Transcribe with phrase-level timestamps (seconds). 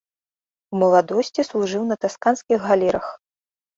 [0.75, 3.05] У маладосці служыў на тасканскіх галерах.